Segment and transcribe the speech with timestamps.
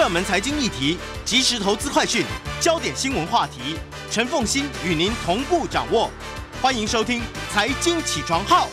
[0.00, 2.24] 热门财经议题、即时投资快讯、
[2.58, 3.76] 焦点新闻话题，
[4.10, 6.08] 陈凤欣与您同步掌握。
[6.62, 7.20] 欢迎收听
[7.52, 8.66] 《财经起床号》。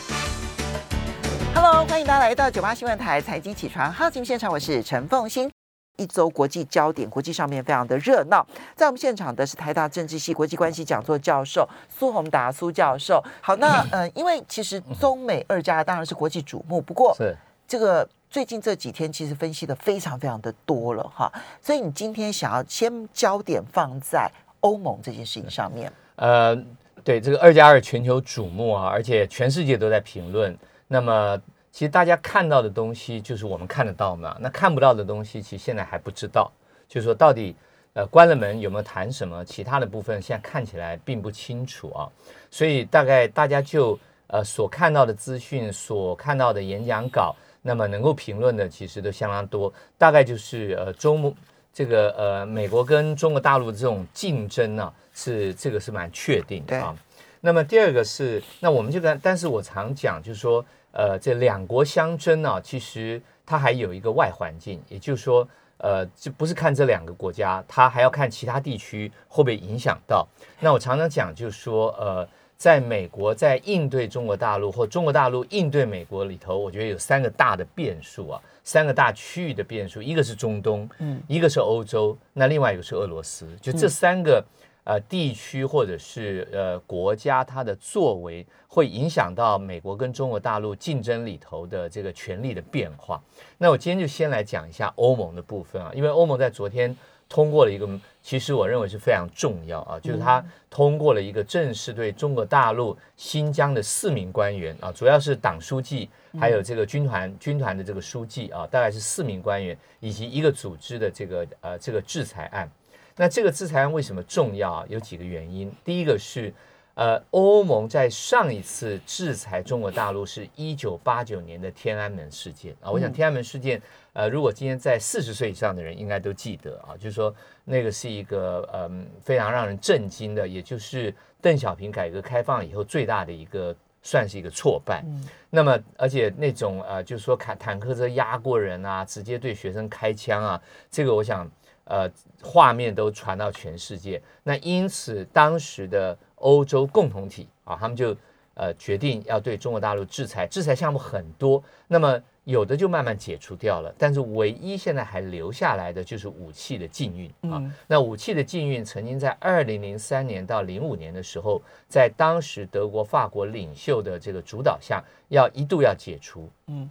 [1.54, 5.50] Hello，欢迎大家来到九八新闻台《财经起床号》节目现场，我是陈凤欣。
[5.98, 8.46] 一周国际焦点，国际上面非常的热闹。
[8.74, 13.22] 在我们现场的是台大政治系国际关系讲座教授苏宏达苏教授。
[13.42, 21.32] 好，那 呃，因为其实中美二家当然是国际瞩目，不过是这个最近这几天其实分析的非常非常的多了哈。
[21.60, 25.92] 所以你今天想要先焦点放在欧盟这件事情上面？
[26.16, 26.56] 呃，
[27.04, 30.56] 对，这个二加二全球瞩目啊，而且全世界都在评论。
[30.86, 31.40] 那么。
[31.70, 36.50] 其实大家看到的东西就是我们看得到嘛，那看不到的东西其实现在还不知道，
[36.88, 37.54] 就是说到底，
[37.92, 42.08] 呃，关了门有没有谈什么，其他的部分现在看起来并不清楚啊。
[42.50, 49.72] 所以大概大家就呃所看到的资讯，所看到的演讲稿，那么能够评论的其实都相当多。
[49.96, 51.34] 大概就是呃中
[51.72, 56.96] 这个呃美国跟中国大陆的这种竞争呢，是这个是蛮确定的啊。
[57.40, 60.64] 那么第二个是，那我们就跟，但是我常讲就是说。
[60.90, 70.26] 呃，这两国相争呢，其实它还有一个外环境，也就是说，呃，这不是看这两个国家，它还要看其他地区会不会影响到。
[70.58, 72.26] 那我常常讲，就是说，呃，
[72.58, 84.44] 在美国在应对中国大陆或中国大陆应对美国里头，我觉得有三个大的变数啊，三个大区域的变数，一个是中东，嗯，一个是欧洲，那另外一个是俄罗斯，就这三个。
[84.84, 93.22] 呃，地区或者是呃国家，它的作为会影响到美国跟中国大陆竞争里头的这个权力的变化。
[93.58, 96.96] 那我今天就先来讲一下欧盟的部分啊，因为欧盟在昨天
[97.28, 97.86] 通过了一个，
[98.22, 106.08] 其实我认为是非常重要啊，就是他通过了一个正式对中国大陆新疆的四名官员啊，主要是党书记，
[106.40, 112.70] 还有这个军团军团的这个书记啊，大概是四名官员以及一个组织的这个呃这个制裁案。
[113.14, 114.86] 那这个制裁案为什么重要啊？
[114.88, 115.70] 有几个原因。
[115.84, 116.54] 第一个是，
[116.94, 122.90] 呃，欧盟在上一次制裁中国大陆是一九八九年的天安门事件啊。
[122.90, 123.82] 我想天安门事件，
[124.18, 127.32] 呃，如果今天在四十岁以上的人应该都记得啊，就是说
[127.64, 135.04] 那个是一个嗯非常让人震惊的，也就是邓小平改革开放以后最大的一个算是一个挫败。
[135.50, 141.48] 那么而且那种呃，就是说坦坦克车压过人啊，直接对学生开枪啊，这个我想。
[141.90, 142.06] 呃，
[142.42, 148.14] 画面都传到全世界，那因此当时的欧洲共同体啊，他们就
[148.52, 157.62] 呃决定要对中国大陆制裁，制裁项目很多，那么有的就慢慢解除掉了，但是唯一现在还留下来的就是武器的禁运啊。
[157.86, 161.60] 那武器的禁运曾经在二零零三年到零五年的时候，
[161.90, 166.48] 在当时德国、法国领袖的这个主导下，要一度要解除。
[166.68, 166.88] 嗯。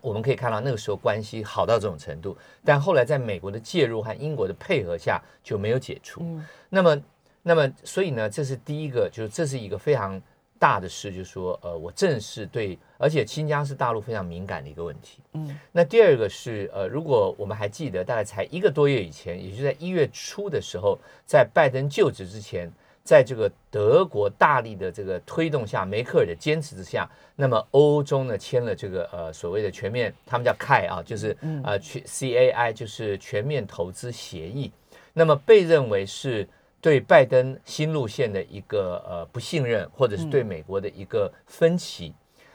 [0.00, 6.20] 我们可以看到那个时候关系好到这种程度，但后来在美国的介入和英国的配合下就没有解除。
[6.22, 7.02] 嗯、那么，
[7.42, 10.22] 那么，所以呢，这是第一个，就是这是一个非常
[10.64, 15.18] 大的事，就是说，呃，我正式对，而且新疆是大陆非常敏感的一个问题。
[15.34, 22.72] 嗯，那第二个是，呃，如果我们还记得，大概才一个多月以前，也就在一月初的时候，在拜登就职之前。
[23.04, 34.72] 在这个德国大力的这个推动下，梅克尔的坚持之下，那么欧洲呢签了这个呃所谓的全面，他们叫 CAI 啊，就是呃全 CAI 就是全面投资协议，
[35.12, 36.48] 那么被认为是
[36.84, 42.12] 对拜登新路线的一个呃不信任，或者是对美国的一个分歧。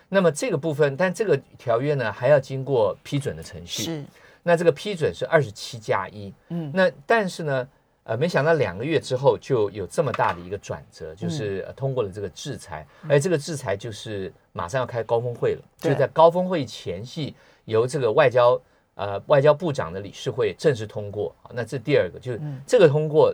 [0.07, 3.81] 那么这个部分，但这个条约呢还要经过批准的程序。
[3.81, 4.05] 是，
[4.43, 6.31] 那这个批准是二十七加一。
[6.49, 7.67] 嗯，那但是呢？
[8.03, 17.35] 呃，没想到两个月之后就有这么大的一个转折，就是通过了这个制裁，而这个制裁就是马上要开高峰会了，就在高峰会前夕，
[17.65, 18.59] 由这个外交
[18.95, 21.35] 呃外交部长的理事会正式通过。
[21.53, 23.31] 那这第二个就是这个通过，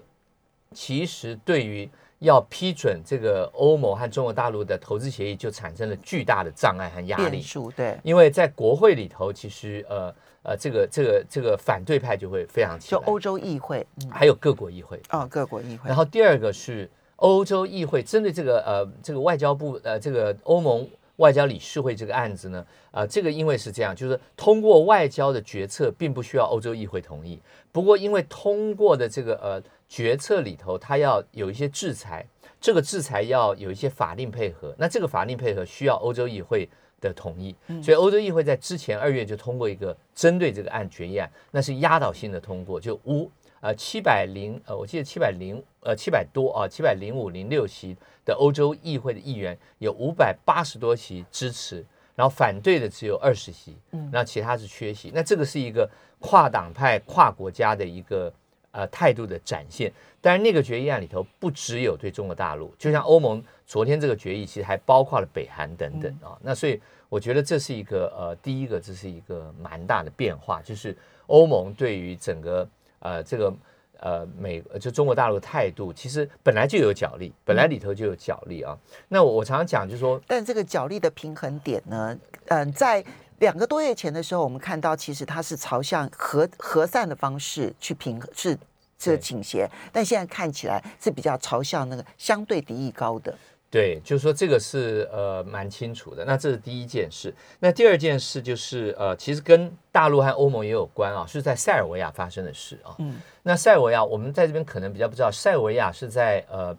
[0.75, 7.41] 其实对于要批准这个欧盟和中国大陆的投资协议就产生了巨大的障碍和压力。
[7.75, 10.13] 对，因为在国会里头，其实呃。
[10.47, 15.87] 呃，这个这个这个反对派就会非常强，就欧洲议会，嗯、还有各国议会啊、哦，各国议会。
[15.87, 22.59] 然后第二个是欧洲议会针对这个呃这个外交部呃这个欧盟外交理事会这个案子呢，
[22.91, 32.25] 啊、呃，这个因为是这样，就是通过外交的决策并不需要欧洲议会同意，不过因为通过的这个呃决策里头，它要有一些制裁，
[32.59, 36.69] 这个制裁要有一些法令配合，那这个法令配合需要欧洲议会。
[37.01, 37.53] 的同意，
[37.83, 43.29] 所以欧洲议会在之前二月就通过一个针对这个案决议案，那是压倒性的通过，就五
[43.59, 51.85] 呃七百零呃我记得七百零呃七百多啊七百零五零六席的欧洲议会的议员有五百八十多席支持，
[52.15, 55.11] 然后反对的只有二十席，嗯，那其他是缺席。
[55.13, 55.87] 那这个是一个
[56.19, 58.33] 跨党派、跨国家的一个
[58.75, 59.91] 呃态度的展现。
[60.19, 66.37] 但是那个决议案里头不只有对中国大陆，就像欧盟昨天这个决议，其实还包括了北韩等等啊。
[66.41, 70.95] 那所以我觉得这是一个呃，第一个这是一个蛮大的变化，就是
[71.27, 72.67] 欧盟对于整个
[72.99, 73.53] 呃这个。
[74.01, 78.77] 呃，美就中国大陆的态度其实本来就有角力，本来里头就有角力啊。
[78.77, 82.15] 嗯、那我我常常讲，就是说，但这个角力的平衡点呢，
[82.47, 83.03] 嗯、呃，在
[83.39, 88.57] 两个多月前的时候，我们看到其实它是朝向和和散的方式去平衡，是
[88.97, 93.35] 这个倾斜，但现在看起来是比较朝向那个相对敌意高的。
[93.69, 96.23] 对，就是说这个是呃蛮清楚的。
[96.23, 97.33] 那这是第一件事。
[97.59, 102.95] 那第二件事就是呃，其实跟大陆和欧盟也有关啊，是在塞尔维亚发生的事啊。
[102.99, 103.19] 嗯。
[103.43, 106.73] 那塞尔维亚，我们在这边可能比较不知道，塞尔维亚是在呃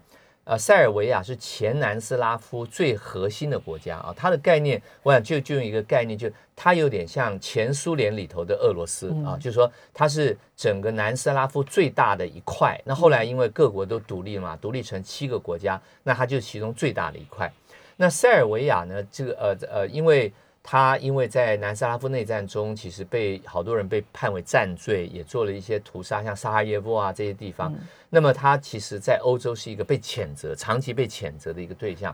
[0.49, 4.13] 呃，塞尔维亚是前南斯拉夫最核心的国家啊。
[4.15, 12.79] 它的概念，我想就就用一个概念，就它有点像前苏联里头的俄罗斯啊，就是说它是整个南斯拉夫最大的一块。
[12.85, 17.51] 那后来因为各国都独立了嘛，独立成七个国家，那它就是其中最大的一块。
[17.97, 20.31] 那塞尔维亚呢，这个呃呃，因为
[20.69, 27.71] 他因为在南斯拉夫内战中，其实被好多人被判为战罪，也做了一些屠杀，像萨哈耶夫啊这些地方。
[27.71, 27.79] 嗯、
[28.09, 32.13] 那么他其实，在欧洲是一个被谴责、长期被谴责的一个对象。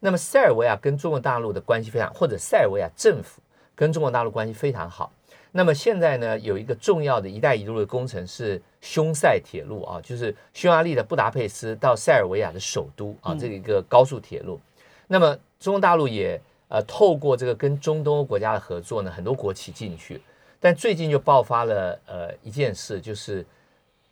[0.00, 3.40] 那么塞尔维亚跟中国大陆的关系非常，或者塞尔维亚政府
[3.76, 5.12] 跟中国大陆关系非常好。
[5.52, 14.56] 那么现在呢，有一个重要的一带一路的工程是匈塞铁路啊，就是匈牙利的布达佩斯到塞尔维亚的首都啊，这个一个高速铁路。
[14.56, 16.40] 嗯、那么中国大陆也。
[16.72, 20.18] 呃，透过这个跟中东欧国家的合作呢，很多国企进去，
[20.58, 23.44] 但最近就爆发了呃一件事，就是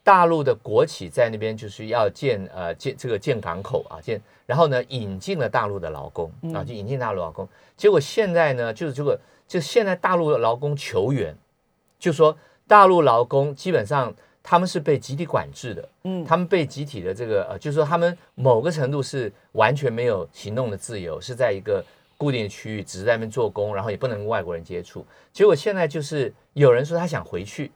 [0.04, 7.48] 大陆的国企在那边就是要建呃建这个建港口啊建，然后呢引进了大陆的劳工啊，就引进大陆劳工，
[7.78, 9.18] 结果现在呢就是这个
[9.48, 11.34] 就现在大陆的劳工求援，
[11.98, 12.36] 就说
[12.68, 21.82] 大陆劳工基本上他们是被集体管制的，嗯，他们被集体的这个呃，就是说他们某个程度是完全没有行动的自由，是在一个。
[22.20, 25.06] 固定的区域，只是在那边做工，然后也不能跟外国人接触。
[25.32, 27.72] 结果现在就是有人说他想回去，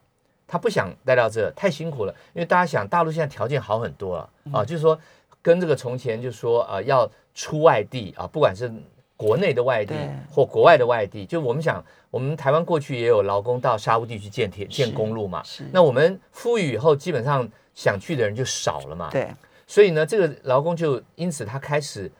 [0.46, 2.14] 他不想待到这，太辛苦了。
[2.34, 5.00] 因为大家想，大陆现在条件好很多了啊，就是说
[5.40, 8.70] 跟这个从前就是说呃要出外地啊，不管是
[9.16, 9.94] 国内的外地
[10.30, 15.42] 或国外的外地，就我们想，我们台湾过去也有劳工到沙乌地去建铁、建公路嘛。
[15.72, 19.08] 那我们富裕以后，基本上想去的人就少了嘛。
[19.10, 19.26] 对。
[19.66, 22.12] 所以呢，这个劳工就因此他开始。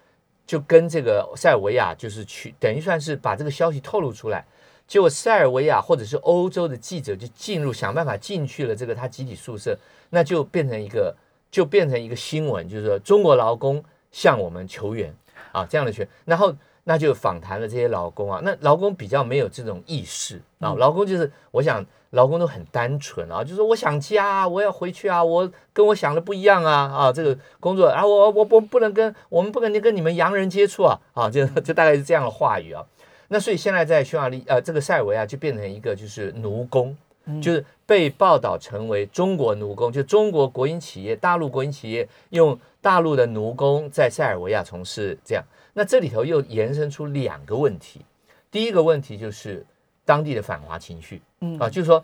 [0.46, 4.44] 就跟这个塞尔维亚就是去，等于算是把这个消息透露出来，
[4.87, 9.79] 结果塞尔维亚或者是欧洲的记者就进入，想办法进去了这个他集体宿舍，
[10.11, 11.14] 那就变成一个
[11.50, 13.82] 就变成一个新闻，就是说中国劳工
[14.12, 15.14] 向我们求援
[15.52, 16.55] 啊这样的权，然后。
[16.85, 32.85] 那就访谈了这些劳工啊，那劳工比较没有这种意识啊，劳工就是我想劳工都很单纯啊，就是我想家啊，我要回去啊，我跟我想的不一样啊啊，这个工作啊，我我我不能跟我们不能跟你们洋人接触啊啊，就就大概是这样的话语啊。
[33.29, 36.95] 那所以现在在匈牙利呃这个塞尔维亚就变成一个就是奴工，
[37.41, 45.43] 就是被报道成为中国奴工，就中国国营企业、大陆国营企业用大陆的奴工在塞尔维亚从事这样。
[45.76, 48.00] 那这里头又延伸出两个问题，
[48.49, 49.67] 第一个问题就是
[50.05, 52.03] 当地的反华情绪，嗯啊，就是说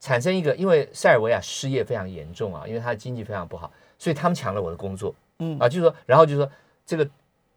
[0.00, 6.50] 产生一个，因为塞尔维亚失业非常严重啊，因为它的经济非常不好，所以他们抢了我的工作，嗯啊，就是说，然后就是说
[6.86, 7.06] 这个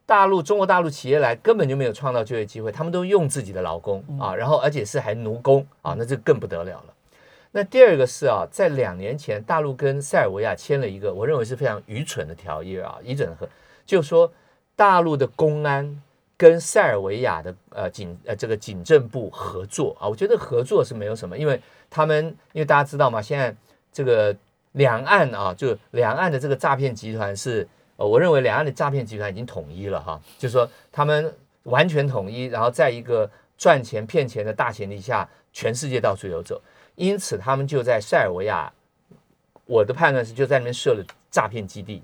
[0.05, 6.93] 大陆中国大陆企业来根本就没有创造就业机会，他们都用自己的劳工啊，然后而且是还奴工啊，那这更不得了了。
[7.51, 13.47] 那第二个是啊，在两年前，大陆跟塞尔维亚签了一个我认为是非常愚蠢的条约啊，愚蠢的和，
[13.85, 14.29] 就是说。
[14.79, 16.01] 大陆的公安
[16.37, 23.53] 跟塞尔维亚的呃警呃这个警政部合作啊，我觉得合作是没有什么，因为他们因为大家知道嘛，现在
[23.91, 24.33] 这个
[24.71, 27.67] 两岸啊，就两岸的这个诈骗集团是，
[27.97, 36.61] 呃，我认为两岸的诈骗集团已经统一了哈，就是说他们完全统一，然后在一个赚钱骗钱的大前提下，全世界到处游走，
[36.95, 38.71] 因此他们就在塞尔维亚，
[39.65, 42.01] 我的判断是就在那边设了诈骗基地。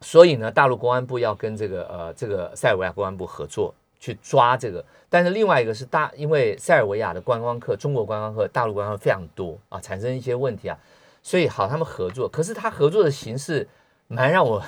[0.00, 10.78] 所以呢，大陆公安部要跟这个呃这个塞尔维亚公安部合作去抓这个，但是另外一个是大，因为塞尔维亚的观光客、中国观光客、大陆观光客非常多啊，产生一些问题啊，
[11.20, 13.66] 所以好他们合作，可是他合作的形式
[14.06, 14.62] 蛮让我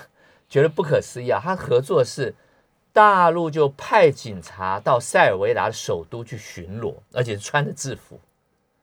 [0.49, 2.35] 觉得不可思议啊，他合作是
[2.93, 8.19] 大陆就派警察到塞尔维亚的首都去巡逻，而且是穿着制服，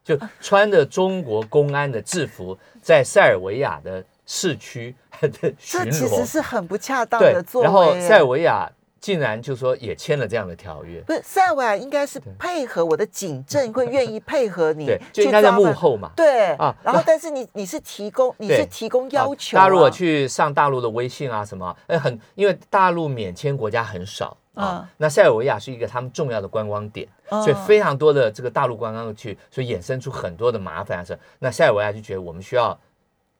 [0.01, 4.05] 就穿着中国公安的制服在塞尔维亚的。
[4.27, 7.63] 市区的巡逻，这其实是很不恰当的做。
[7.63, 8.69] 然后塞尔维亚
[8.99, 16.75] 竟然就说也签了这样的条约，不是塞尔维亚应该是配合我的警政，会愿意配合你，对，就应该在幕后嘛，对啊。
[16.83, 19.55] 然后，但是你你是提供，你是提供要求。
[19.55, 31.17] 大家如果去上大陆的微信啊什么，哎，很因为大陆免签国家很少啊，那塞尔维亚是一个他们重要的观光点，所以非常多的这个大陆观光去，所以衍生出很多的麻烦是。
[31.39, 32.77] 那塞尔维亚就觉得我们需要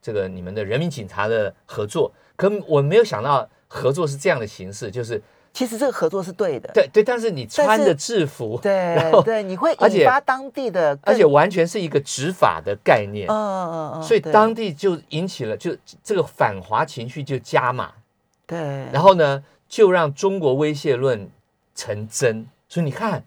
[0.08, 5.22] 这个你们的人民警察的合作，可我没有想到合作是这样的形式，就是。
[5.54, 8.96] 其实这个合作是对的，对对，但是你穿的制服，对
[9.26, 17.92] 对，你会引发当地的，而且完全是一个执法的概念，嗯嗯嗯，所以当地就引起了就这个反华情绪就加码，
[18.46, 18.60] 对，
[18.94, 21.28] 然后呢，就让中国威胁论
[21.74, 23.24] 成真，所以你看，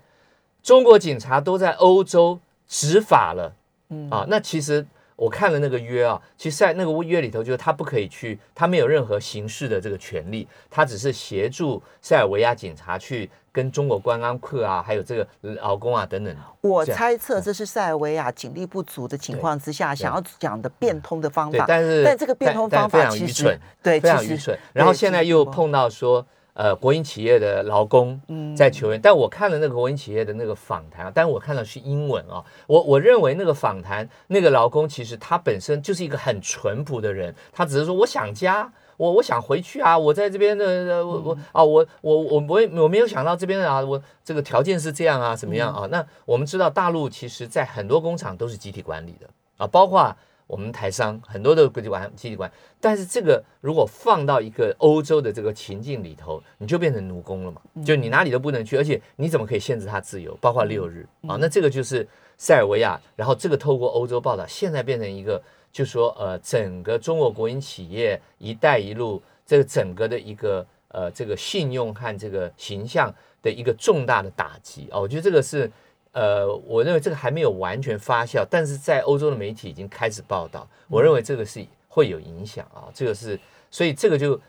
[0.62, 3.56] 中国警察都在欧洲执法了，
[3.88, 4.08] 嗯。
[4.08, 4.86] 啊，那其实。
[5.20, 16.34] 我看了那个约啊，其实在那个约里头，就是他不可以去，他没有任何刑事的这个权利，他只是协助塞尔维亚警察去跟中国观光客啊，还有这个劳工啊等等。
[16.62, 24.58] 我猜测这是塞尔维亚警力不足的情况之下想要讲的变通的方法，但是但这个变通方法非常愚蠢，对，非常愚蠢。
[24.72, 26.26] 然后现在又碰到说。
[26.60, 28.20] 呃，国营企业的劳工
[28.54, 32.44] 在求援，嗯、但我看了那个国营企业的那个访谈，但我看到是英文啊、哦。
[32.66, 45.88] 我我认为那个访谈那个劳工其实他本身就是一个很淳朴的人，他只是说我想家，我我想回去啊，我在这边的我我啊我我我我我没有想到这边啊，我这个条件是这样啊，怎么样啊？
[45.90, 49.26] 那我们知道大陆其实在很多工厂都是集体管理的
[49.56, 50.14] 啊，包括。
[50.50, 57.62] 我们台商很多的国际管机关，但是这个如果放到一个欧洲的这个情境里头，你就变成奴工了嘛？
[57.84, 60.36] 就你哪里都不能去，而且你怎么可以限制他自由？
[60.40, 62.04] 包括六日啊，那这个就是
[62.36, 63.00] 塞尔维亚。
[63.14, 65.40] 然后这个透过欧洲报道，现在变成一个，
[65.70, 75.70] 就说呃，整个中国国营企业“一带一路”这个整个的一个呃这个信用和这个形象的一个重大的打击啊，我觉得这个是。
[76.12, 80.66] 呃，我认为这个还没有完全发酵，但是在欧洲的媒体已经开始报道。
[80.88, 83.38] 我认为这个是会有影响啊，这个是，
[83.70, 84.40] 所以这个就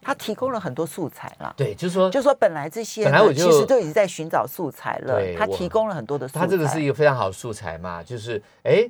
[0.00, 1.54] 他提供了很多素材了。
[1.56, 5.20] 对，就是说，就是说本来这些本来我就其实都已经在寻找素材了。
[5.36, 6.40] 他提供了很多的素材。
[6.40, 8.88] 他这个是一个非常好的素材嘛，就是哎，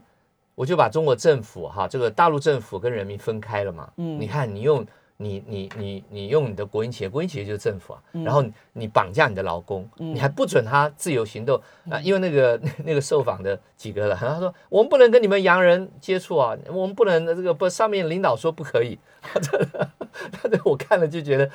[0.54, 3.90] 我就把中国政府哈，这个大陆政府跟人民分开了嘛。
[3.96, 4.86] 嗯，你看你用。
[5.22, 11.60] 你你你你用你的国营企业，国营企业就是政府啊，嗯、然后你绑架你的劳工，嗯、你还不准他自由行动
[11.90, 12.00] 啊？
[12.00, 21.50] 因为那个 那个受访的几个人，他说我们不能跟你们洋人接触啊，我们不能这个不上面领导说不可以， 他这 我看了就觉得，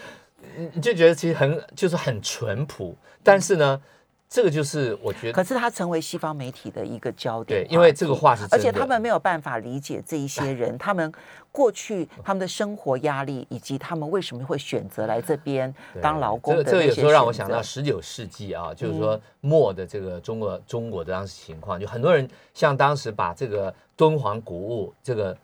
[0.73, 3.81] 你就觉得其实很就是很淳朴，但是呢。
[4.29, 7.63] 这个就是我觉得，可是他成为西方媒体的一个焦点。
[7.63, 11.11] 对，因为这个话是真的，而且他们没有办法理解这一些人，他们
[11.51, 16.63] 过去他们的生活压力，以及他们为什么会选择来这边当劳工的。
[16.63, 25.37] 这个有时候让我想到十九世纪啊，就是说末的这个中国中国的当时情况，就很多人像当时把这个敦煌古物这个。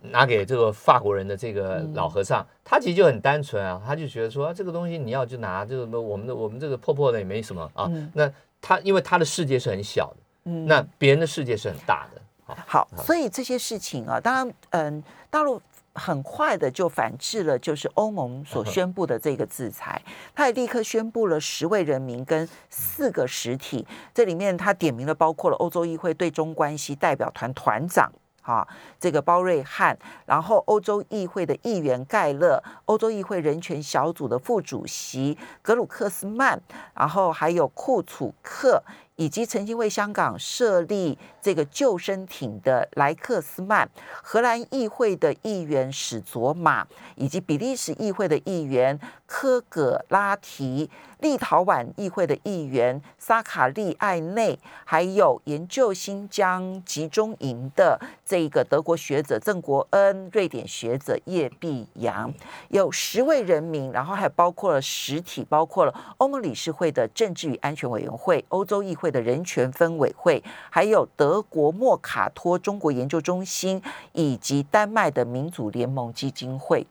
[0.00, 7.86] 拿给这个法国人的这个老和尚，嗯、他其实就很单纯啊，他就觉得说、啊、这个东西你要就拿，这个我们的我们这个破破的也没什么啊。
[7.90, 8.30] 嗯、那
[8.60, 12.20] 他因为他的世界是很小的，嗯，那别人的世界是很大的。
[12.66, 15.60] 好，所以这些事情啊，当然，嗯，大陆
[15.94, 28.12] 很快的就反制了，就是欧盟所宣布的这个制裁，嗯、 他也立刻宣布了十位人民跟四个实体，嗯、这里面他点名了包括了欧洲议会对中关系代表团团长。
[28.42, 28.66] 啊，
[29.00, 29.96] 这个包瑞汉，
[30.26, 36.60] 然后欧洲议会的议员盖勒，欧洲议会人权小组的副主席格鲁克斯曼，
[36.94, 38.82] 然后还有库楚克。
[39.16, 43.88] 以及曾经为香港设立这个救生艇的莱克斯曼，
[44.22, 50.88] 荷兰议会的议员史卓玛，以及比利时议会的议员科格拉提，
[51.18, 62.32] 立陶宛议会的议员萨卡利艾内，还有研究新疆集中营的这个德国学者郑国恩，瑞典学者叶碧阳，
[62.68, 69.12] 有十位人民，然后还包括了实体，包括了欧盟理事会的政治与安全委员会、欧洲议会。
[69.12, 73.82] 的人权分委会，还有德国莫卡托中国研究中心，
[74.12, 76.86] 以及丹麦的民主联盟基金会。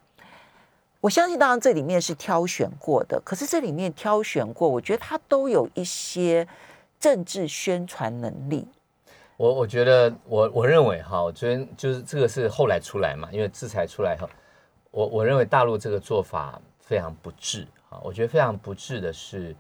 [1.00, 6.48] 我相信，当然这里面是挑选过的，可是这里面挑选过，我觉得他都有一些
[7.00, 8.68] 政治宣传能力。
[9.38, 14.30] 我我觉得，我我认为哈，我觉得就是这个是后来出来嘛，因为制裁出来后，
[14.92, 17.98] 我我认为大陆这个做法非常不智啊。
[18.04, 19.56] 我觉得非常不智的是，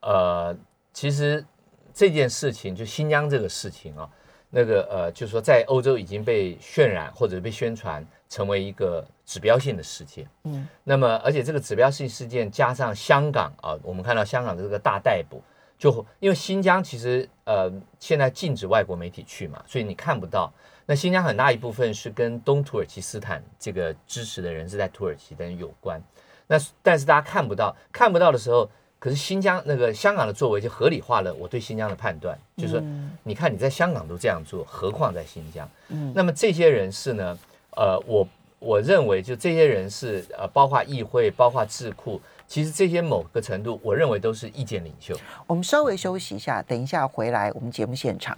[0.00, 0.52] 呃，
[0.92, 1.44] 其实。
[1.92, 4.08] 这件事情就新疆这个事情啊，
[4.50, 10.26] 那个呃，就是说在欧洲已经被渲染或者被宣传成为一个指标性的事件。
[10.44, 15.42] 嗯，那么而且这个指标性事件加上香港啊，我们看到香港的这个大逮捕，
[15.78, 20.52] 就因为新疆其实呃现在禁止外国媒体去嘛，所以你看不到。
[20.86, 26.02] 那新疆很大一部分是跟东土耳其斯坦这个支持的人是在土耳其的人有关。
[26.48, 28.68] 那但是大家看不到，看不到的时候。
[29.00, 32.82] 可是新疆那个香港的作为就合理化了我对新疆的判断，就是说，
[33.24, 35.68] 你看你在香港都这样做，何况在新疆？
[35.88, 37.38] 嗯，那么这些人士呢？
[37.76, 38.28] 呃，我
[38.58, 45.16] 我认为就这些人士，呃，包括议会，包括智库，其实这些某个程度，我认为都是意见领袖。
[45.46, 48.36] 我们稍微休息一下，等一下回来我们节目现场。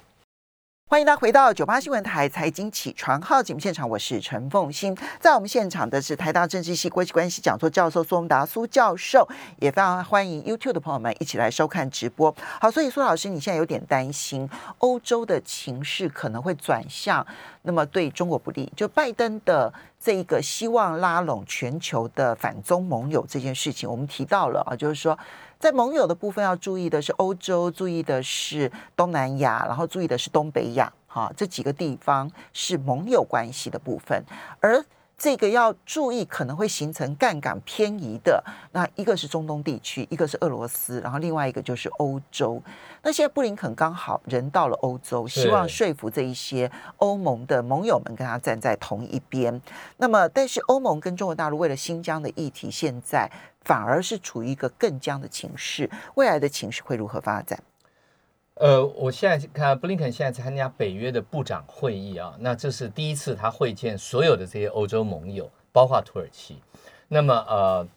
[0.92, 9.26] 欢迎大家回到九八新闻台财经起床号节目现场，我是陈凤欣，在我们现场的是台大政治系国际关系讲座教授苏宏达苏教授，
[9.58, 12.34] 也非常欢迎 YouTube 的朋友们一起来收看直播。
[12.61, 14.46] 好，所以苏老师，你现在有点担心
[14.80, 17.26] 欧洲的情势可能会转向，
[17.62, 25.18] 那么对中国不利，就拜登的这一个希望拉拢全球的反中盟友这件事情，我们提到了啊，就是说。
[25.62, 34.25] 在盟友的部分要注意的是欧洲，注意的是东南亚，然后注意的是东北亚，哈，这几个地方是盟友关系的部分，
[34.59, 34.85] 而。
[35.22, 38.42] 这个要注意，可能会形成杠杆偏移的。
[38.72, 42.60] 那一个是中东地区，一个是俄罗斯，然后另外一个就是欧洲。
[43.04, 49.62] 那现在布林肯刚好人到了欧洲，希望说服这一些欧盟的盟友们跟他站在同一边。
[49.98, 55.88] 那么，但是欧盟跟中国大陆为了新疆的议题，现在反而是处于一个更僵的情势。
[56.16, 57.62] 未来的情势会如何发展？
[58.56, 66.59] 呃，我现在看布林肯现在参加北约的部长会议啊，那这是第一次他会见所有的这些欧洲盟友，包括土耳其。
[67.09, 67.88] 那么呃，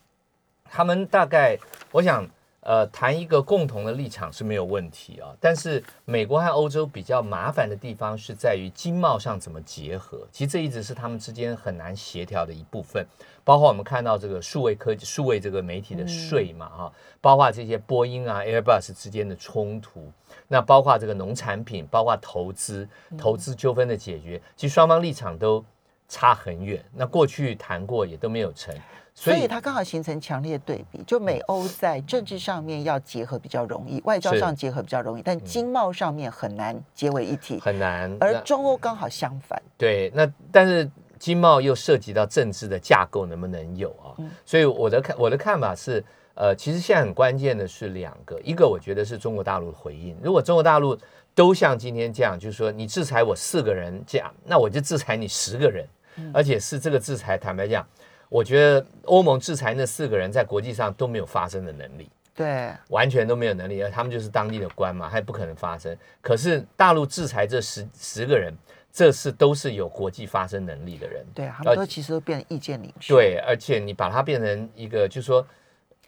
[0.64, 1.58] 他们大概
[1.92, 2.28] 我想
[2.62, 13.06] 呃谈一个共同的立场是没有问题啊，但是美国和欧洲比较麻烦的地方是在于经贸上怎么结合，其实这一直是他们之间很难协调的一部分。
[13.44, 20.12] 包括我们看到这个数位科技、数位这个媒体的税嘛，哈，包括这些波音啊、Airbus 之间的冲突，
[20.48, 22.88] 那包括这个农产品，包括投资、
[23.18, 25.64] 投资纠纷的解决，其实双方立场都
[26.08, 26.84] 差很远。
[26.94, 28.76] 那过去谈过也都没有成，
[29.14, 31.04] 所以它刚好形成强烈对比。
[31.08, 38.16] 就美欧在政治上面要结合比较容易，外交上结合比较容易，但经贸上面很难结为一体，很难。
[38.20, 39.62] 而中欧刚好相反。
[39.78, 40.90] 对，那但是。
[41.18, 44.14] 经贸又涉及到政治的架构能不能有啊？
[44.46, 46.04] 所以我的看我的看法是，
[46.36, 50.16] 呃，其实现在很关键的是两个，一个我觉得是中国大陆的回应。
[50.22, 50.98] 如果中国大陆
[51.34, 55.88] 都像今天这样，就是说你制裁我四个人这样，那我就制裁你十个人，
[56.34, 57.88] 而且是这个制裁，坦白讲，
[58.30, 65.98] 我觉得欧盟制裁那四个人在国际上都没有发生的能力，对，完全都没有能力，而他们就是当地的官嘛，还不可能发生。
[66.22, 68.54] 可是大陆制裁这十十个人。
[68.98, 73.14] 这是都是有国际发声能力的人，对，他们都其实都变成意见领袖。
[73.14, 75.46] 对，而且你把它变成一个，就是说，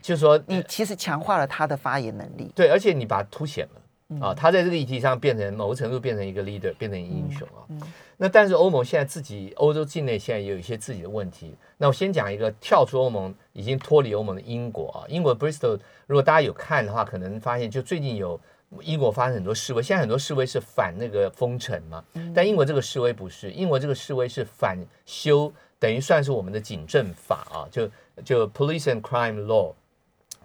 [0.01, 2.51] 就是说，你其实强化了他的发言能力。
[2.55, 7.65] 对，而且你把它凸显了、嗯、啊，他在这个议题上变成某个程度变成一个 leader，变成英雄啊。
[7.69, 11.55] 嗯嗯、那但是欧盟现在自己，欧洲境内现在也有一些自己的问题。
[11.77, 18.39] 那我先讲一个跳出欧盟，已经脱离欧盟的英国啊，英国 Bristol，如果大家有看的话，可能发现就最近有。
[18.81, 22.03] 英国发生很多示威，现在很多示威是反那个封城嘛，
[22.35, 27.89] 但英国这个示威不是，英国这个示威是反修，等于算是我们的警政法啊，就
[28.25, 29.73] 就 Police and Crime Law，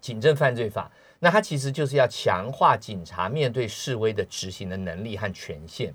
[0.02, 5.94] 警政犯罪法，那它其实就是要强化警察面对示威的执行的能力和权限。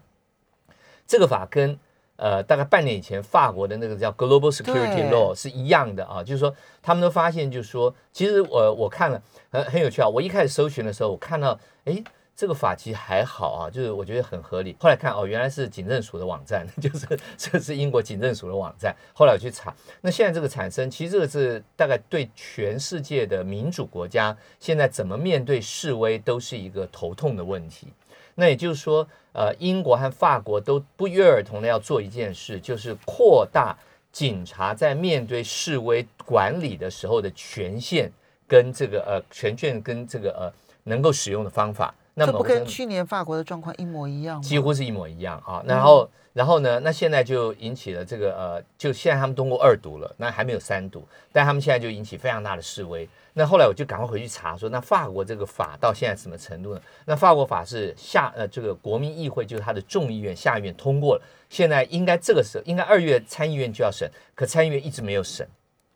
[1.05, 1.77] 这个法跟
[2.15, 12.03] 呃大概半年以前法国的那个叫 Global Security Law 是一样的啊，就是说他们都发现，就是说其实我我看了很很有趣啊，我一开始搜寻的时候，我看到哎。
[12.37, 14.75] 这个法其实还好啊，就是我觉得很合理。
[14.79, 18.95] 后来看哦，原来是警政署的网站， 就是这是英国警政署的网站。
[19.11, 27.87] 后来我去查，那现在这个产生，其实这个是大概对全世界的民主国家现在怎么面对示威都是一个头痛的问题。
[28.35, 33.75] 那也就是说，呃，英国和法国都不约而同的要做一件事，就是扩大
[34.11, 38.11] 警察在面对示威管理的时候的权限
[38.47, 41.95] 跟这个呃权限跟这个呃能够使用的方法。
[42.19, 44.41] 那这不跟去年法国的状况一模一样吗？
[44.41, 45.63] 几乎是一模一样啊。
[45.67, 46.79] 然后，嗯、然后呢？
[46.79, 53.07] 那现在就引起了这个呃，就现在他们通过二读了，那还没有三读，但他们现在就引起非常大的示威。
[53.33, 56.81] 那后来我就赶快回去查说，那法国这个法到现在什么程度呢？
[57.05, 65.47] 那法国法是下呃，这个国民议会就是他的众议院、下议院通过了，现在应该这个时候应该二月参议院就要审，可参议院一直没有审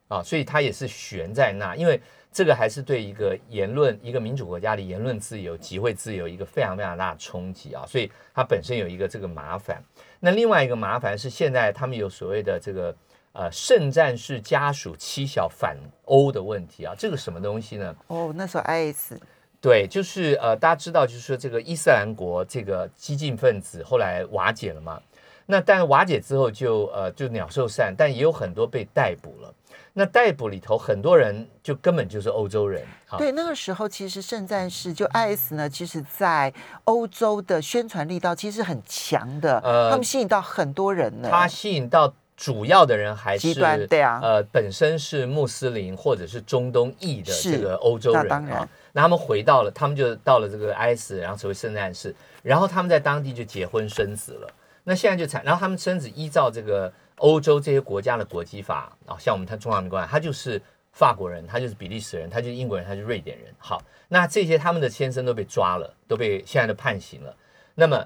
[0.07, 1.99] 啊，所以他也是悬在那，因为。
[2.31, 9.83] 这个还是对一个言论、一个民主国家的言论自由、集会自由一个非常非常大的冲击啊，所以它本身有一个这个麻烦。
[10.19, 12.95] 那另外一个麻烦是，现在他们有所谓的这个
[13.33, 17.93] 呃圣战士家属妻小反欧的问题啊，这个什么东西呢？
[18.07, 19.13] 哦，那时候 IS
[19.59, 25.01] 对，就是呃大家知道，就是说这个伊斯兰国这个激进分子后来瓦解了嘛。
[25.47, 29.53] 那但瓦解之后就呃就鸟兽散，但也有很多被逮捕了。
[29.93, 32.83] 那逮捕里头很多人就根本就是欧洲人。
[33.17, 36.53] 对，那个时候其实圣战士就 IS 呢，其实在
[36.85, 39.59] 欧洲的宣传力道其实很强的。
[39.59, 41.27] 呃，他们吸引到很多人呢。
[41.29, 48.23] 他吸引到主要的人还是极端，对啊，呃，本身是穆斯林或者是中东裔的这个欧洲人。
[48.23, 54.47] 那当然，那他们回到了，他们就到了这个 IS，然后成为圣战士，然后他们在当地就结婚生子了。
[54.85, 63.53] 那现在就产，然后他们生子依照这个欧洲这些国家的国籍法啊，像我们他中华民国，他就是法国人，他就是比利时人，他就是英国人，他就是瑞典人。
[63.59, 67.35] 好，那这些他们的先生都被抓了，都被现在都判刑了。
[67.75, 68.05] 那么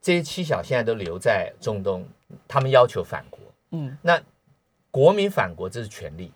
[0.00, 2.08] 这些妻小现在都留在中东，
[2.46, 3.40] 他们要求返国。
[3.70, 4.20] 嗯，那
[4.90, 6.32] 国民返国这是权利，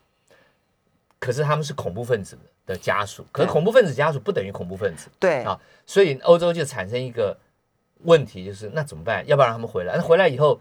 [1.18, 5.08] 可是他们是恐怖分子的家属，可是恐怖分子家属不等于恐怖分子。
[5.18, 7.36] 对啊，所以欧洲就产生一个。
[8.04, 9.24] 问题就是那怎么办？
[9.28, 9.94] 要不要让他们回来？
[9.94, 10.60] 那回来以后，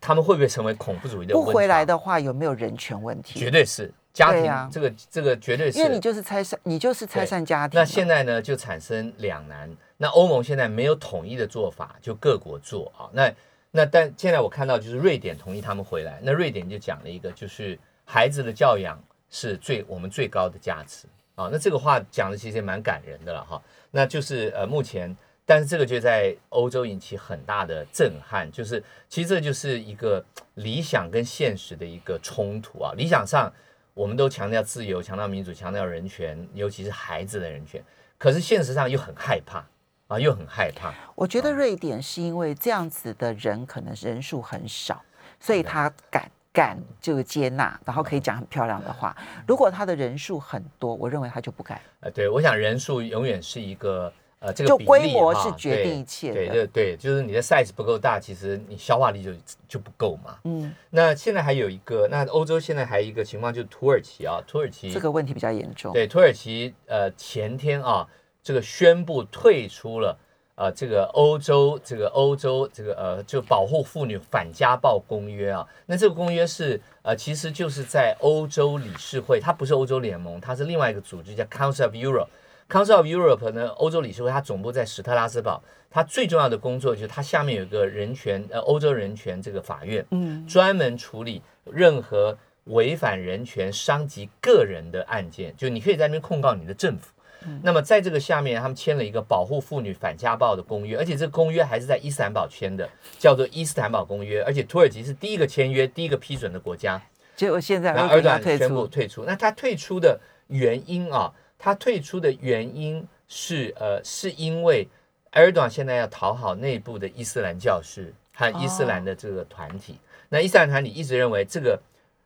[0.00, 1.34] 他们会不会成为恐怖主义的？
[1.34, 3.38] 不回来的话，有没有人权问题？
[3.38, 5.78] 绝对是家庭，啊、这个这个绝对是。
[5.78, 7.78] 因为你就是拆散，你就是拆散家庭。
[7.78, 9.70] 那现在呢，就产生两难。
[9.96, 13.10] 那欧盟现在没有统一的做法，就各国做啊。
[13.12, 13.32] 那
[13.70, 16.20] 那但现在我看到就是瑞典同意他们回来。
[16.22, 18.98] 那瑞典就讲了一个，就是孩子的教养
[19.30, 21.48] 是最我们最高的价值啊。
[21.52, 23.60] 那这个话讲的其实也蛮感人的了哈。
[23.90, 25.16] 那就是呃目前。
[25.50, 30.22] 但是这个就在欧洲引起很大的震撼，就是其实这就是一个
[30.56, 32.92] 理想跟现实的一个冲突啊。
[32.98, 33.50] 理想上
[33.94, 37.82] 我们都强调自由、强调民主、强调人权，尤其是孩子的人权。
[38.18, 39.64] 可是现实上又很害怕
[40.08, 40.92] 啊，又很害怕。
[41.14, 45.02] 我觉得瑞典是因为这样子的人可能人数很少，
[45.40, 49.16] 所以他敢敢就接纳，然后可以讲很漂亮的话。
[49.46, 51.80] 如果他的人数很多，我认为他就不敢。
[52.00, 54.12] 呃，对，我想人数永远是一个。
[54.40, 59.32] 呃，这个就规模是决定一切的，对对对，就是你的 size 不够大，其实你消化力就
[59.66, 60.38] 就不够嘛。
[60.44, 65.92] 嗯，那现在还有一个，那欧洲现在还有一个情况，就是土耳其啊，土耳其这个问题比较严重。
[65.92, 68.06] 对，土耳其呃前天啊，
[68.40, 70.16] 这个宣布退出了
[70.54, 75.66] 呃这个欧洲这个欧洲这个呃就保护妇女反家暴公约啊。
[75.86, 82.28] 那这个公约是呃其实就是在欧洲理事会，它不是欧洲联盟，它是另外一个组织叫 Council of Europe。
[82.68, 85.62] Council of Europe 呢，欧洲理事会，它总部在史特拉斯堡。
[85.90, 95.54] 它最重要的工作就是它下面有一个人权，呃，欧洲人权这个法院，嗯，专门处理任何违反人权、伤及个人的案件。
[95.56, 97.08] 就你可以在那边控告你的政府。
[97.46, 102.86] 嗯，那么在这个下面，他们签了一个保护妇女反家暴的公约，而且这个公约还是在伊斯坦堡签的，
[103.18, 104.42] 叫做伊斯坦堡公约。
[104.42, 107.00] 而且土耳其是第一个签约、第一个批准的国家。
[107.34, 109.24] 结果现在埃尔段宣布退出。
[109.24, 111.32] 那他退出的原因啊？
[111.58, 114.88] 他退出的原因是，呃，是因为
[115.32, 119.94] 埃尔多安现在要讨好内部的伊斯兰教士和伊斯兰的这个团体。
[119.94, 120.00] Oh.
[120.28, 121.80] 那伊斯兰团体一直认为这个，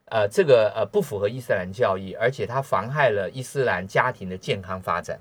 [0.05, 5.18] 呃，这个呃不符合伊斯兰教义，而且它妨害了伊斯兰家庭的健康发展。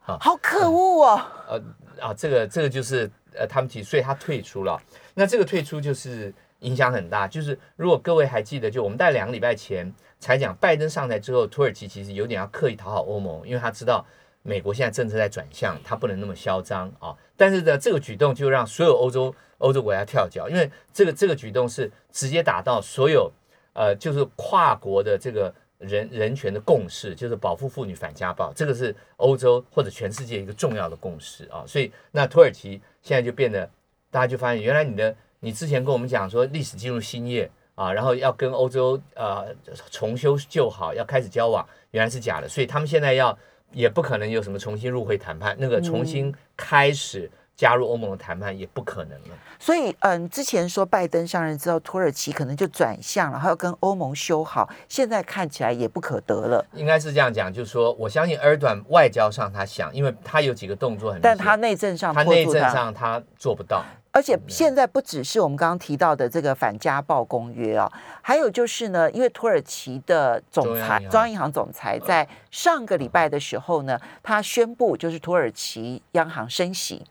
[0.00, 1.22] 好，好可恶哦！
[1.48, 1.62] 呃
[2.08, 4.82] 啊，这个这个就是呃他们提，所以他退出了。
[5.14, 9.94] 那这个退出就是影响很大，就是如果各位还记得，就我们在两个礼拜前。
[10.24, 14.02] 才讲，拜登上台之后，土耳其其实有点要刻意讨好欧盟，因为他知道
[14.42, 17.14] 美国现在政策在转向，他不能那么嚣张啊。
[17.36, 23.30] 但是呢，这个举动就让所有欧洲欧洲国家跳脚，因为这个这个举动是直接打到所有
[23.74, 31.64] 呃，就是跨国的这个人人权的共识，就是保护妇女、反家暴，这个是欧洲或者全世界一个重要的共识啊。
[31.66, 33.68] 所以那土耳其现在就变得，
[34.10, 37.50] 大家就发现原来你的你之前跟我们讲说历史进入新页。
[37.74, 39.54] 啊，然后要跟欧洲呃
[39.90, 43.36] 重修旧好，要开始交往，原来是假的，所以他们现在要
[43.72, 49.36] 也不可能有什么重新入会谈判，那个重新开始加入欧盟的谈判也不可能了。
[49.58, 56.64] 所以，嗯，之前说拜登上任之后，土耳其可能就转向了，然后要跟欧盟修好，现在看起来也不可得了。
[56.72, 63.84] 应该是这样讲，就是说，我相信埃尔段外交上他想，因为他有几个动作很，但他内政上他内政上他做不到。
[64.10, 67.90] 而且现在不只是我们刚刚提到的这个反家暴公约啊，
[68.22, 77.04] 还有就是呢，因为土耳其的总裁中央银行总裁在上个礼拜的时候呢，他宣布就是土耳其央行升息，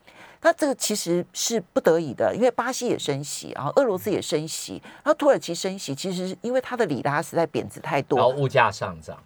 [0.44, 9.18] 那这个其实是不得已的，因为巴西也升息，然后俄罗斯也升息，然后土耳其升息，其实是因为它的里拉实在贬值太多，然后物价上涨。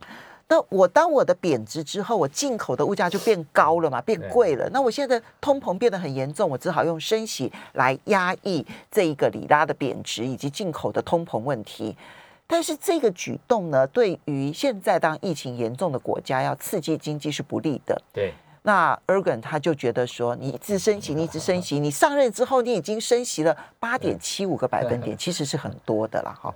[0.47, 4.71] 那我当我的贬值之后，我进口的物价就变高了嘛，变贵了。
[4.73, 11.97] 那我现在的通膨变得很严重，我只好用升息来压抑这一个里拉的贬值以及进口的通膨问题。
[12.47, 18.01] 但是这个举动呢，对于现在当疫情严重的国家要刺激经济是不利的。
[18.13, 18.33] 对。
[18.69, 26.55] 那 Erdogan 他就觉得说，你一直升息，你一直升息，你上任之后你已经升息了八点七五个百分点，其实是很多的了哈。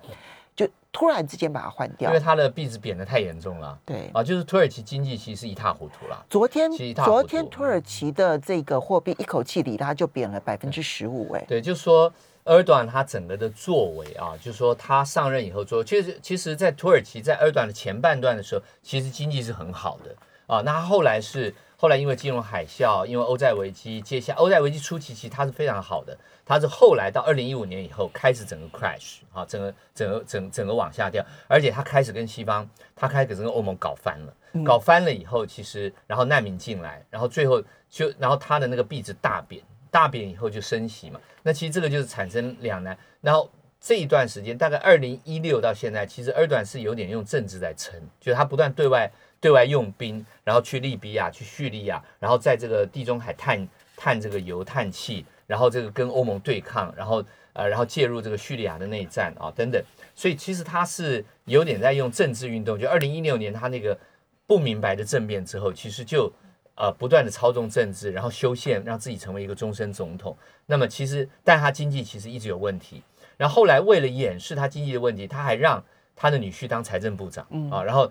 [0.54, 3.78] 就突然之间把它换掉，因为它的币值贬得太严重了。
[3.86, 6.26] 对啊，就是土耳其经济其实是一塌糊涂了。
[6.28, 6.70] 昨天，
[7.02, 11.32] 昨天土耳其的这个货币一口气里它就贬了百分之十五。
[11.32, 12.12] 哎，对，就是说
[12.44, 20.14] 埃尔多安他整个的作为啊，就是说他上任以后做，其实其实，在土耳其在埃尔多安的前半段的时候，其实经济是很好的
[20.46, 20.60] 啊。
[20.60, 26.16] 那他后来是后来因为金融海啸，因为欧债危机，接下欧债危机初期其实它是非常好的。
[26.46, 32.64] 它是后来到二零一五年以后开始整个 crash 啊，整个整个整整个往下掉，而且它开始跟西方，
[32.94, 34.32] 它开始跟欧盟搞翻了，
[34.64, 42.96] 搞翻了以后，其实然后难民进来，然后最后就然后它的那个币值大贬，大贬以后就升息嘛，那其实这个就是产生两难。
[43.20, 49.10] 然后这一段时间大概二零一六到现在，其实二段是有点用政治在撑，就是他不断对外
[49.42, 55.26] 对外用兵，然后去利比亚、去叙利亚，然后在这个地中海探探这个油探气。
[55.44, 59.82] 然后这个跟欧盟对抗，然后呃，然后介入这个叙利亚的内战啊等等，
[60.14, 62.78] 所以其实他是有点在用政治运动。
[62.78, 63.98] 就二零一六年他那个
[64.46, 66.32] 不明白的政变之后，其实就
[66.74, 70.34] 呃不断的操纵政治，然后修宪让自己成为一个终身总统。
[70.64, 73.02] 那么其实，但他经济其实一直有问题。
[73.36, 75.84] 然后后来为了掩饰他经济的问题，他还让
[76.16, 77.82] 他的女婿当财政部长啊。
[77.82, 78.10] 然后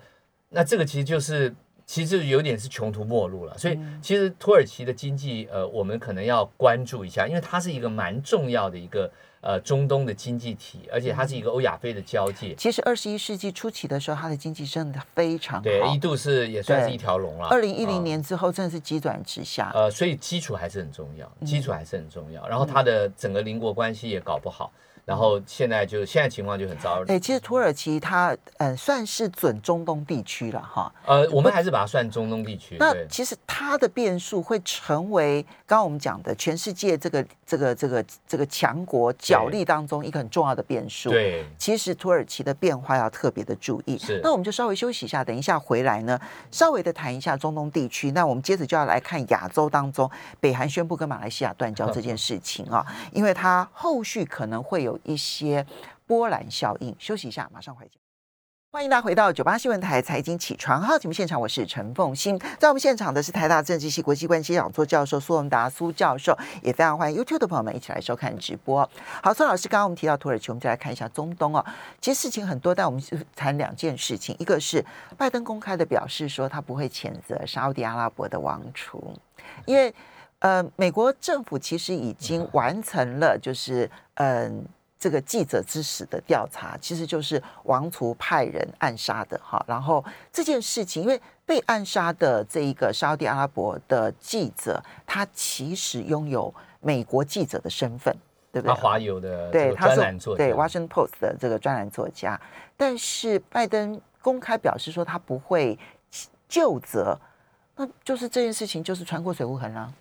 [0.51, 1.51] 那这个其实就是。
[1.83, 9.11] 其实有点是穷途末路了，所以其实土耳其的经济，呃，我们可能要关注一下，因为它是一个蛮重要的一个
[9.41, 12.55] 呃中东的经济体，而且它是一个欧亚非的交界。
[12.55, 17.49] 其实二十一世纪初期的时候，它的经济真的非常好，对，一度是也算是一条龙了。
[17.49, 19.69] 二零一零年之后，真的是急转直下。
[19.73, 22.47] 呃，所以基础还是很重要，基础还是很重要。
[22.47, 24.71] 然后它的整个邻国关系也搞不好。
[25.11, 27.03] 然后现在就现在情况就很糟。
[27.09, 30.89] 哎，其实土耳其它嗯算是准中东地区了哈。
[31.05, 32.77] 呃，我们还是把它算中东地区。
[32.79, 41.09] 那其实它的变数会成为刚刚我们讲的全世界这个这个这个这个强国角力当中一个很重要的变数。
[41.11, 43.97] 对，其实土耳其的变化要特别的注意。
[43.97, 44.19] 是。
[44.21, 46.19] 那我们就稍微休息一下，等一下回来呢，
[46.51, 48.11] 稍微的谈一下中东地区。
[48.11, 54.91] 那我们接着就要来看亚洲当中，北韩宣布跟马来西亚断交这件事情啊，因为它后续可能会有。
[55.03, 55.65] 一些
[56.05, 56.95] 波澜效应。
[56.99, 57.91] 休息一下，马上回来。
[58.73, 62.39] 欢迎大家回到九八新闻台财经起床号节目现场，我是陈凤欣。
[62.57, 68.89] 在我们现场的是台大政治系国际关系讲座教授苏文达苏教授，也非常欢迎 YouTube 的朋友们一起来收看直播。
[69.21, 71.65] 好，苏老师，刚刚我们提到土耳其，我们再来看一下中东哦。
[71.99, 73.03] 其实事情很多，但我们
[73.35, 74.85] 谈两件事情，一个是
[75.17, 79.13] 拜登公开的表示说他不会谴责沙乌地阿拉伯的王储，
[79.65, 79.93] 因为
[80.39, 84.65] 呃，美国政府其实已经完成了，就是嗯。
[85.01, 89.59] 这个记者之死的调查，其实就是王储派人暗杀的哈。
[89.67, 98.15] 然后这件事情，因为被暗杀的这一个沙乌地阿拉伯的记者，他其实拥有美国记者的身份，
[98.51, 98.75] 对不对？
[98.75, 99.95] 他华友的对，他是
[100.37, 102.39] 对 Washington Post 的这个专栏作家。
[102.77, 105.79] 但是拜登公开表示说他不会
[106.47, 107.19] 就责，
[107.75, 109.91] 那就是这件事情就是船过水无痕了。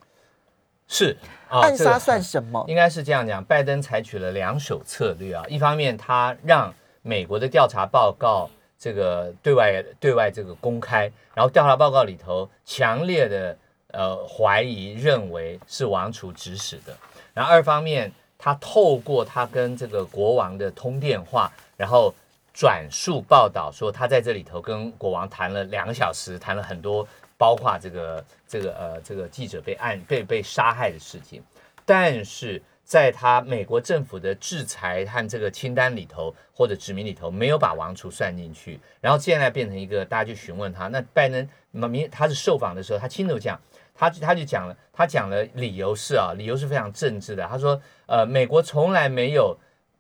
[0.93, 1.17] 是，
[1.49, 2.65] 哦、暗杀算什么？
[2.67, 5.45] 应该是这样讲，拜登采取了两手策略啊。
[5.49, 13.57] 一方面，他让美国的调查报告这个对外对外这个公开，然后调查报告里头强烈的
[13.93, 16.93] 呃怀疑，认为是王储指使的。
[17.33, 22.13] 然后二方面，他透过他跟这个国王的通电话，然后
[22.53, 27.07] 转述报道说，他在这里头跟国王谈了两个小时，谈了很多。
[27.41, 31.43] 包括这个这个呃这个记者被暗被被杀害的事情，
[31.87, 43.59] 但是在他美国政府的制裁和这个清单里头或者指名里头没有把王储算进去，然后现在变成一个大家就询问他，那拜登明他是受访的时候他亲口讲，
[43.95, 49.57] 他他就讲了，他讲了理由是啊，理由是非常政治的，他说呃美国从来没有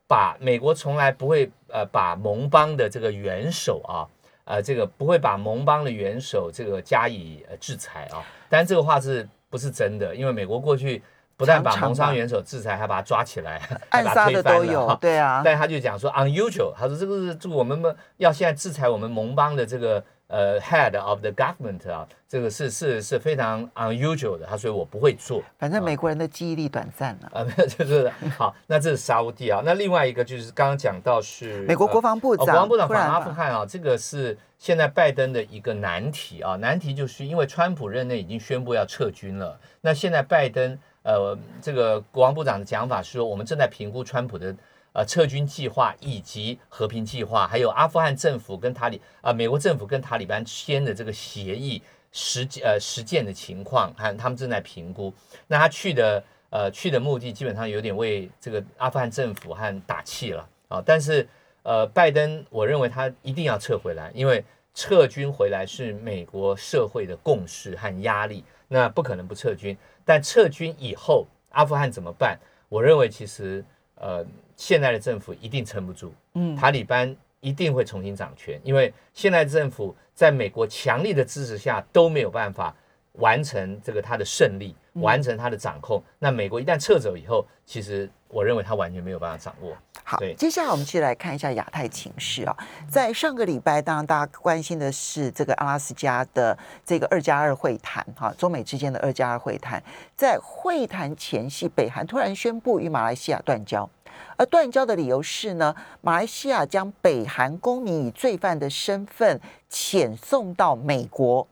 [0.06, 4.04] 把美国从来不会呃把盟邦的这个元首啊。
[4.50, 10.12] 呃，这个不会把盟邦的元首这个加以呃制裁啊，但这个话是不是真的？
[10.14, 11.00] 因为美国过去
[11.36, 15.40] 不但把盟商元首制裁，还把他抓起来，暗杀的都有，对啊。
[15.44, 17.80] 但他就讲说 unusual，他说这个是这个我们
[18.16, 25.42] 要现在制裁我们盟邦的这个呃，head of the government 啊，这个是是是非常 unusual 的，他所以我不会做。
[25.58, 28.54] 反正美国人的记忆力短暂了啊，没有就是好。
[28.68, 44.54] 那这是沙乌地啊，那另外一个就是刚刚讲到是美国国防部长，国防部长访阿富汗啊，这个是现在拜登的一个难题啊，难题就是因为川普任内已经宣布要撤军了，那现在拜登呃这个国防部长的讲法是说，我们正在评估川普的。
[44.92, 55.14] 呃，撤军计划以及和平计划，还有阿富汗政府跟塔利啊、美国政府跟塔利班签的这个协议实际呃实践的情况，还他们正在评估。
[55.46, 60.82] 那他去的呃去的目的基本上有点为这个阿富汗政府和打气了啊。
[60.84, 61.24] 但是
[61.62, 69.76] 呃，拜登我认为他一定要撤回来，因为撤军回来是美国社会的共识和压力，那不可能不撤军。
[70.04, 72.36] 但撤军以后，阿富汗怎么办？
[72.68, 74.26] 我认为其实呃。
[74.60, 82.76] 现在的政府一定撑不住，嗯，塔利班一定会重新掌权，因为现在政府在美国强力的支持下都没有办法
[83.12, 86.02] 完成这个他的胜利，完成他的掌控。
[86.18, 89.74] 那美国一旦撤走以后，其实我认为他完全没有办法掌握。
[90.04, 92.54] 好，接下来我们继续来看一下亚太情势啊，
[92.86, 99.82] 在上个礼拜，当然大家关心的是这个阿拉斯加的这个二加二会谈，哈，中美之间的二加二会谈，
[100.14, 103.88] 在会谈前夕，北韩突然宣布与马来西亚断交。
[104.36, 109.38] 而断交的理由是呢，马来西亚将北韩公民以罪犯的身份
[109.70, 111.46] 遣送到美国，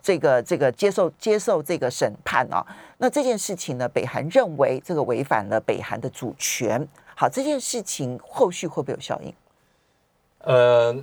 [0.00, 2.64] 这个这个接受接受这个审判啊。
[2.98, 6.86] 那这件事情呢，北韩认为这个违反了北韩的主权。
[7.16, 9.34] 好，这件事情后续会不会有效应？
[10.42, 10.96] 呃，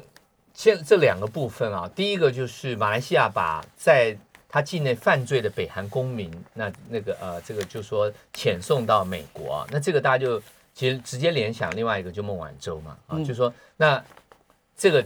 [0.54, 10.42] 现这两个部分啊，第一个就是马来西亚把在他境内犯罪的北韩公民，那那个呃，这个就说遣送到美国，那这个大家就。
[10.76, 14.04] 其实直接联想另外一个就孟晚舟嘛啊，就是说那
[14.78, 15.04] 这个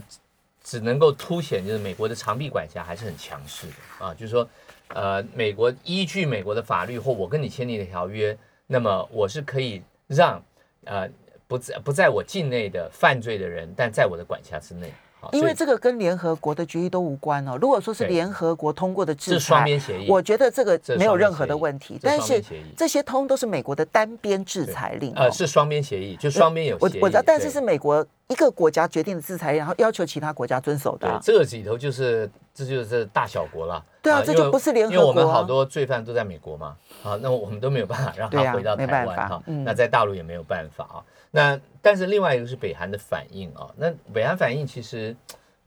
[0.64, 4.50] 只能够凸显就是美国的长臂管辖还是很强势的啊，就是说
[4.90, 10.44] 呃美国依据美国的法律或我跟你签订的条约，那么我是可以让
[10.86, 11.08] 呃
[11.48, 14.92] 不在不在我境内的犯罪的人，但在我的管辖之内。
[15.32, 17.58] 因为这个跟联合国的决议都无关哦。
[17.62, 22.00] 如果说是联合国通过的制裁，是双边协议，我觉得这个没有任何的问题。
[22.02, 22.44] 但是
[22.78, 27.00] 这些通都是美国的单边制裁令，呃，是双边协议，就双边有协议。
[27.02, 31.08] 我我知道，但是是美国一个国家决定的制裁，然后要求其他国家遵守的。
[31.08, 33.84] 对，这个里头就是这就是大小国了。
[34.02, 34.98] 对啊，这就不是联合国。
[34.98, 39.44] 因为我们好多罪犯都在美国嘛，啊，那我们都没有办法让他回到台湾哈。
[39.46, 41.04] 那在大陆也没有办法啊。
[41.32, 45.15] 那但是另外一个是北韩的反应啊，那北韩反应其实。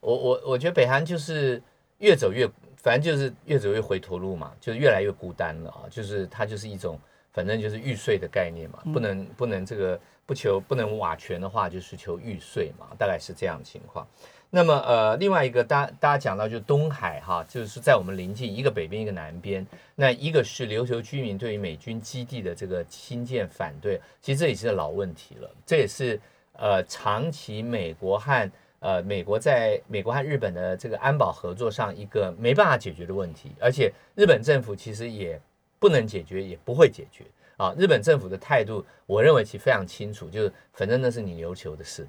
[0.04, 1.62] 我我我觉得北韩就是
[1.98, 2.44] 越走越，
[2.76, 6.98] 反正就是越走越回头路嘛，就越来越孤单了啊，就是它就是一种，
[7.30, 14.06] 反正就是玉碎的概念嘛，不能不能这个不求不能瓦全的话，就是求玉碎嘛，大概是这样的情况。
[14.54, 26.20] 那么呃，另外一个大大家讲到就是东海哈，就是在我们邻近，一个北边一个南边，那一个是琉球居民对于美军基地的这个新建反对，其实这也是老问题了，这也是
[26.52, 35.40] 呃长期美国和呃，美国在美国和日本的这个安保合作上，一个没办法解决的问题，而且日本政府其实也
[35.78, 37.24] 不能解决，也不会解决
[37.62, 37.74] 啊。
[37.78, 42.06] 日本政府的态度，我认为其实非常清楚，就是反正那是你琉球的事。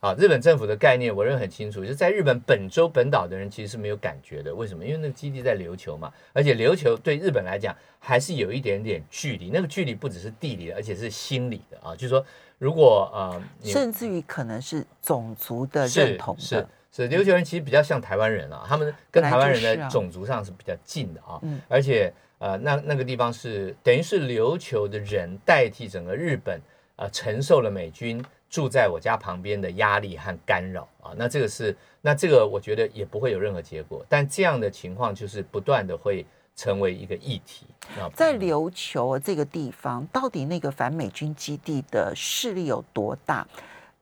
[0.00, 4.54] 啊，日本政府的概念，我认为很清楚，就是在日本本州本岛的人其实是没有感觉的。
[4.54, 4.84] 为什么？
[4.84, 12.24] 因为那个基地在琉球嘛，而且琉球对日本来讲还是有一点点距离，那个距离不只是地理的，而且是心理的啊，就是说。
[12.56, 26.60] 如果呃，甚至于可能是种族的认同的，是是，是琉球人其实比较像台湾人啊，他们跟台湾人的种族上是比较近的啊，嗯，而且呃，那那个地方是等于是琉球的人代替整个日本
[26.96, 36.24] 呃，承受了美军住在我家旁边的压力和干扰啊，那这个是那这个我觉得也不会有任何结果，但这样的情况就是不断的会。
[36.56, 37.66] 成为一个议题，
[38.14, 43.44] 在琉球这个地方，到底那个反美军基地的势力有多大？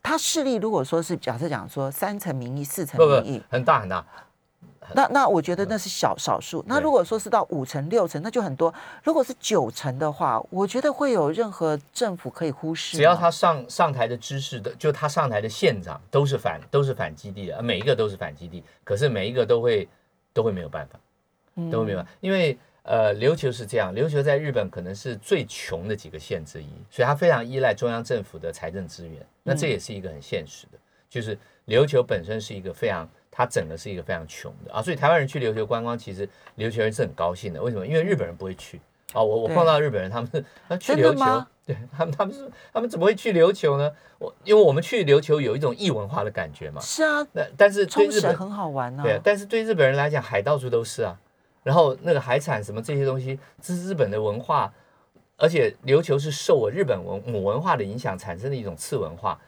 [0.03, 4.05] 他势力如果说是假设讲说三层民意、四层民意，很大很大。
[4.95, 6.65] 那那我觉得那是小少数。
[6.67, 8.73] 那如果说是到五成、六成，那就很多。
[9.03, 12.97] 如果是九成的话，我觉得会有任何政府可以忽视。
[12.97, 19.89] 只要他上上台的知识的，就他上台的县长都是反都是反基地的，每一个都是反基地，可是每一个都会
[20.33, 20.99] 都会没有办法。
[21.71, 29.21] 都会没有办法，因为呃，琉球是这样，琉球在日本可能是最穷的几个县之一，所以它非常依赖中央政府的财政资源。
[29.43, 30.79] 那这也是一个很现实的，
[31.11, 34.81] 就是琉球本身是一个非常，它整个是一个非常穷的啊。
[34.81, 37.61] 所以台湾人去琉球观光，其实琉球人是很高兴的。
[37.61, 37.85] 为什么？
[37.85, 38.81] 因为日本人不会去
[39.13, 43.91] 啊，我我碰到日本人，他们是他去琉球， 对他们他们是他们怎么会去琉球呢？
[44.19, 46.81] 我因为我们去琉球有一种异文化的感觉嘛。
[46.81, 49.03] 是啊，那但是对日本很好玩啊。
[49.03, 51.19] 对，但是对日本人来讲，海到处都是啊。
[51.63, 54.73] 然后那个海产什么这些东西，这是日本的文化，
[55.37, 59.39] 而且琉球是受我日本文母文化的影响产生的一种次文化，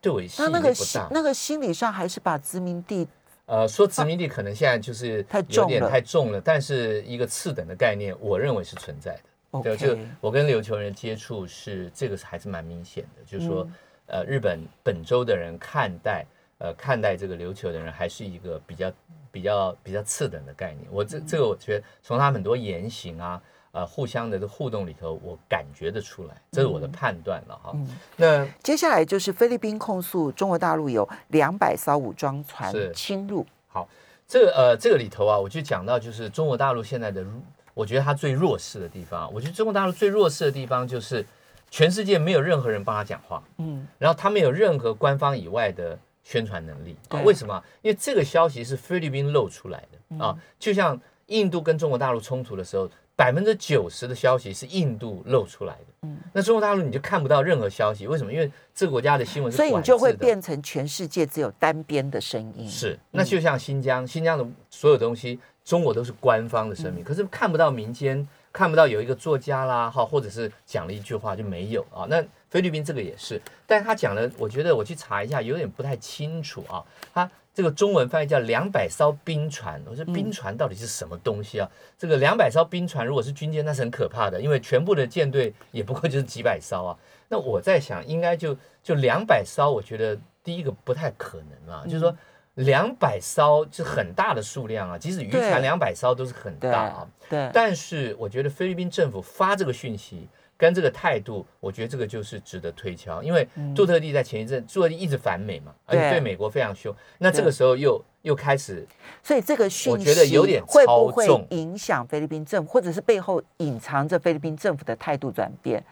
[0.00, 0.58] 对我吸引力不大。
[0.58, 3.06] 那那个那个心理上还是把殖民地。
[3.46, 9.58] 呃，说殖民地可能现在就是有点太重了，但是一个次等的概念，我认为是存在的。
[9.58, 9.76] Okay.
[9.76, 13.68] 就我跟琉球人接触是这个是还是蛮明显的，就是说，
[14.06, 16.24] 呃，日本本州的人看待
[16.58, 18.92] 呃看待这个琉球的人还是一个比较
[19.32, 20.86] 比较比较次等的概念。
[20.90, 23.42] 我这这个我觉得从他很多言行啊。
[23.72, 27.70] 呃，互相的互动里头，我感觉得出来，这是我的判断了哈。
[27.74, 33.46] 嗯嗯、那接下来就是菲律宾控诉中国大陆有两百艘武装船侵入。
[33.68, 33.88] 好，
[34.26, 37.24] 这个呃，这个里头啊，我就讲到就是中国大陆现在的，
[37.72, 39.32] 我觉得它最弱势的地方。
[39.32, 41.24] 我觉得中国大陆最弱势的地方就是
[41.70, 47.20] 全世界没有任何人帮他讲话，嗯，然后他没有任何官方以外的宣传能力啊。
[47.20, 47.62] 为什么？
[47.82, 52.90] 因为这个消息是菲律宾露出来的、嗯、啊，就像印度跟中国大陆冲突的时候。
[53.20, 58.32] 百分之九十的消息是印度漏出来的，嗯，那中国大陆你就看不到任何消息，为什么？
[58.32, 62.66] 因为这个国家的新闻是，所以你就会变成全世界只有单边的声音。
[62.66, 72.06] 是，那就像新疆，新疆的所有东西，中国都是官方的声明，可是看不到民间，看不到有一个作家啦，哈，或者是讲了一句话就没有啊。
[72.08, 77.30] 那菲律宾这个也是，但是他讲的，我觉得我去查一下，有点不太清楚啊，他。
[77.52, 81.68] 这个中文翻译叫两百艘冰船，我说冰船到底是什么东西啊？
[81.70, 86.96] 嗯、这个两百艘冰船如果是军舰，那是很可怕的，因为全部的舰队也不过就是几百艘啊。
[87.28, 92.16] 那我在想，应该就就两百艘，我觉得第一个不太可能啊，嗯、就是说
[92.54, 97.08] 两百艘是很大的数量啊，即使渔船两百艘都是很大啊。
[97.28, 97.38] 对。
[97.38, 100.28] 对，但是我觉得菲律宾政府发这个讯息。
[100.60, 106.94] 跟这个态度，我觉得这个就是值得推敲，因为杜特地在前一阵，杜特地一直反美嘛，而且对美国非常凶。
[107.16, 108.86] 那这个时候又又开始，
[109.22, 115.82] 所以这个讯息我觉得有点会不会影响菲律宾政府，或者是背后隐藏着菲律宾政府的态度转变？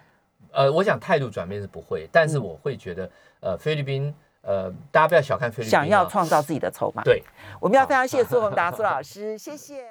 [0.53, 3.11] 呃，我想态度转变是不会，但是我会觉得，
[3.41, 7.03] 呃，菲律宾，呃，大家不要小看菲律宾，想要创造自己的筹码。
[7.03, 7.23] 对，
[7.59, 9.87] 我们要非常谢谢苏宏达苏老师， 谢谢。